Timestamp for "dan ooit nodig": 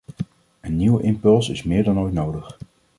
1.83-2.57